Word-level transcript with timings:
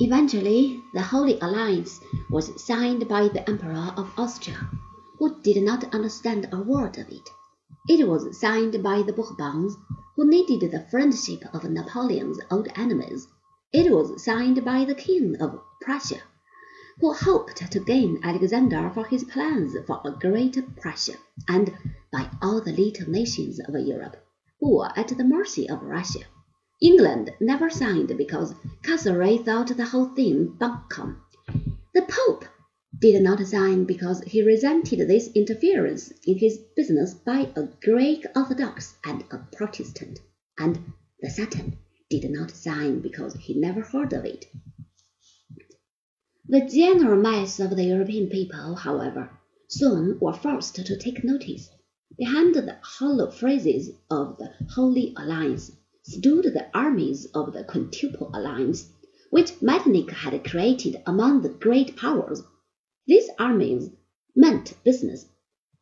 Eventually, 0.00 0.80
the 0.94 1.02
Holy 1.02 1.40
Alliance 1.40 2.00
was 2.30 2.64
signed 2.64 3.08
by 3.08 3.26
the 3.26 3.48
Emperor 3.48 3.92
of 3.96 4.12
Austria, 4.16 4.70
who 5.18 5.40
did 5.42 5.60
not 5.64 5.92
understand 5.92 6.48
a 6.52 6.62
word 6.62 6.98
of 6.98 7.08
it. 7.08 7.28
It 7.88 8.06
was 8.06 8.38
signed 8.38 8.80
by 8.80 9.02
the 9.02 9.12
Bourbons, 9.12 9.76
who 10.14 10.24
needed 10.24 10.70
the 10.70 10.86
friendship 10.88 11.42
of 11.52 11.64
Napoleon's 11.64 12.38
old 12.48 12.68
enemies. 12.76 13.26
It 13.72 13.92
was 13.92 14.22
signed 14.22 14.64
by 14.64 14.84
the 14.84 14.94
King 14.94 15.34
of 15.40 15.58
Prussia, 15.80 16.22
who 17.00 17.12
hoped 17.12 17.56
to 17.56 17.80
gain 17.80 18.20
Alexander 18.22 18.92
for 18.94 19.04
his 19.04 19.24
plans 19.24 19.76
for 19.84 20.00
a 20.04 20.12
great 20.12 20.76
Prussia, 20.76 21.14
and 21.48 21.76
by 22.12 22.30
all 22.40 22.60
the 22.60 22.70
little 22.72 23.10
nations 23.10 23.58
of 23.58 23.74
Europe, 23.74 24.16
who 24.60 24.76
were 24.76 24.92
at 24.96 25.08
the 25.08 25.24
mercy 25.24 25.68
of 25.68 25.82
Russia. 25.82 26.20
England 26.80 27.32
never 27.40 27.68
signed 27.68 28.16
because 28.16 28.54
Castlereagh 28.82 29.44
thought 29.44 29.76
the 29.76 29.86
whole 29.86 30.14
thing 30.14 30.56
bunkum. 30.60 31.20
The 31.92 32.02
Pope 32.02 32.44
did 33.00 33.20
not 33.20 33.44
sign 33.46 33.84
because 33.84 34.22
he 34.22 34.42
resented 34.42 35.08
this 35.08 35.28
interference 35.34 36.12
in 36.24 36.38
his 36.38 36.58
business 36.76 37.14
by 37.14 37.50
a 37.56 37.64
Greek 37.82 38.24
Orthodox 38.36 38.96
and 39.04 39.24
a 39.32 39.38
Protestant, 39.56 40.20
and 40.56 40.92
the 41.20 41.30
Sultan 41.30 41.78
did 42.10 42.30
not 42.30 42.52
sign 42.52 43.00
because 43.00 43.34
he 43.34 43.54
never 43.58 43.80
heard 43.80 44.12
of 44.12 44.24
it. 44.24 44.46
The 46.46 46.64
general 46.64 47.20
mass 47.20 47.58
of 47.58 47.74
the 47.74 47.84
European 47.84 48.28
people, 48.28 48.76
however, 48.76 49.30
soon 49.66 50.18
were 50.20 50.32
forced 50.32 50.76
to 50.76 50.96
take 50.96 51.24
notice. 51.24 51.70
Behind 52.16 52.54
the 52.54 52.78
hollow 52.82 53.32
phrases 53.32 53.90
of 54.10 54.38
the 54.38 54.52
Holy 54.74 55.12
Alliance 55.16 55.72
stood 56.10 56.44
the 56.44 56.66
armies 56.72 57.26
of 57.34 57.52
the 57.52 57.62
Quintuple 57.64 58.30
Alliance, 58.32 58.90
which 59.30 59.60
Metternich 59.60 60.10
had 60.10 60.42
created 60.42 60.96
among 61.06 61.42
the 61.42 61.50
great 61.50 61.96
powers. 61.96 62.42
These 63.06 63.28
armies 63.38 63.90
meant 64.34 64.72
business. 64.84 65.26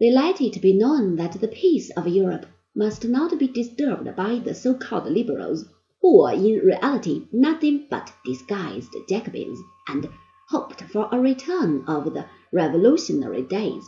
They 0.00 0.10
let 0.10 0.40
it 0.40 0.60
be 0.60 0.72
known 0.72 1.14
that 1.16 1.40
the 1.40 1.46
peace 1.48 1.90
of 1.96 2.08
Europe 2.08 2.46
must 2.74 3.04
not 3.04 3.38
be 3.38 3.46
disturbed 3.46 4.16
by 4.16 4.40
the 4.40 4.54
so-called 4.54 5.06
liberals, 5.10 5.64
who 6.02 6.18
were 6.18 6.32
in 6.32 6.58
reality 6.58 7.28
nothing 7.32 7.86
but 7.88 8.12
disguised 8.24 8.94
Jacobins, 9.08 9.60
and 9.88 10.08
hoped 10.48 10.82
for 10.82 11.08
a 11.12 11.20
return 11.20 11.84
of 11.86 12.12
the 12.12 12.26
revolutionary 12.52 13.42
days. 13.42 13.84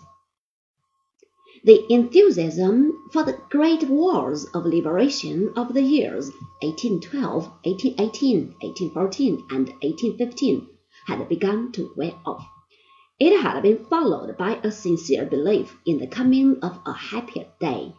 The 1.69 1.85
enthusiasm 1.93 3.11
for 3.13 3.25
the 3.25 3.39
great 3.51 3.91
wars 3.91 4.47
of 4.55 4.65
liberation 4.65 5.53
of 5.55 5.75
the 5.75 5.83
years 5.83 6.31
1812, 6.63 7.45
1818, 7.63 8.55
1814, 8.63 9.35
and 9.51 9.69
1815 9.83 10.67
had 11.09 11.29
begun 11.29 11.71
to 11.73 11.93
wear 11.95 12.15
off. 12.25 12.49
It 13.21 13.39
had 13.43 13.61
been 13.61 13.85
followed 13.85 14.39
by 14.39 14.59
a 14.65 14.73
sincere 14.73 15.27
belief 15.27 15.77
in 15.85 15.99
the 15.99 16.07
coming 16.07 16.59
of 16.63 16.81
a 16.87 16.95
happier 16.95 17.49
day. 17.61 17.93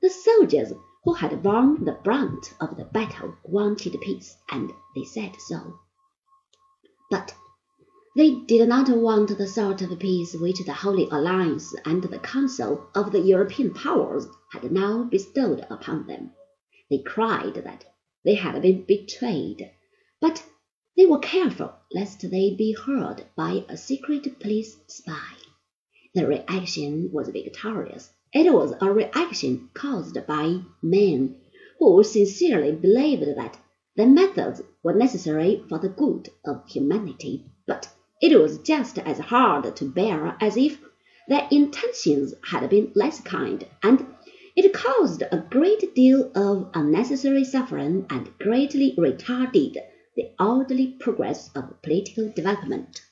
The 0.00 0.08
soldiers 0.08 0.72
who 1.04 1.12
had 1.12 1.42
borne 1.42 1.84
the 1.84 1.98
brunt 2.02 2.54
of 2.62 2.78
the 2.78 2.86
battle 2.86 3.34
wanted 3.44 4.00
peace, 4.00 4.34
and 4.50 4.72
they 4.96 5.04
said 5.04 5.36
so. 5.38 5.74
But 7.10 7.34
they 8.14 8.34
did 8.46 8.68
not 8.68 8.90
want 8.90 9.38
the 9.38 9.46
sort 9.46 9.80
of 9.80 9.98
peace 9.98 10.34
which 10.34 10.58
the 10.66 10.72
Holy 10.72 11.08
Alliance 11.10 11.74
and 11.86 12.02
the 12.02 12.18
Council 12.18 12.86
of 12.94 13.10
the 13.10 13.20
European 13.20 13.72
powers 13.72 14.26
had 14.52 14.70
now 14.70 15.04
bestowed 15.04 15.64
upon 15.70 16.06
them. 16.06 16.30
They 16.90 16.98
cried 16.98 17.54
that 17.54 17.86
they 18.22 18.34
had 18.34 18.60
been 18.60 18.84
betrayed, 18.86 19.70
but 20.20 20.44
they 20.94 21.06
were 21.06 21.20
careful 21.20 21.72
lest 21.94 22.20
they 22.20 22.54
be 22.54 22.72
heard 22.72 23.24
by 23.34 23.64
a 23.70 23.78
secret 23.78 24.38
police 24.38 24.76
spy. 24.88 25.32
The 26.14 26.26
reaction 26.26 27.10
was 27.14 27.30
victorious. 27.30 28.10
It 28.34 28.52
was 28.52 28.74
a 28.78 28.92
reaction 28.92 29.70
caused 29.72 30.18
by 30.26 30.60
men 30.82 31.36
who 31.78 32.04
sincerely 32.04 32.72
believed 32.72 33.22
that 33.36 33.58
the 33.96 34.06
methods 34.06 34.60
were 34.82 34.92
necessary 34.92 35.64
for 35.66 35.78
the 35.78 35.88
good 35.88 36.28
of 36.44 36.68
humanity, 36.68 37.46
but 37.66 37.88
it 38.22 38.38
was 38.40 38.58
just 38.58 38.98
as 38.98 39.18
hard 39.18 39.74
to 39.76 39.84
bear 39.84 40.36
as 40.40 40.56
if 40.56 40.78
their 41.28 41.46
intentions 41.50 42.32
had 42.44 42.68
been 42.70 42.90
less 42.94 43.20
kind, 43.20 43.66
and 43.82 44.06
it 44.56 44.72
caused 44.72 45.22
a 45.22 45.44
great 45.50 45.94
deal 45.94 46.30
of 46.34 46.70
unnecessary 46.72 47.42
suffering 47.44 48.06
and 48.08 48.30
greatly 48.38 48.94
retarded 48.96 49.76
the 50.16 50.24
orderly 50.38 50.94
progress 51.00 51.50
of 51.56 51.82
political 51.82 52.28
development. 52.34 53.02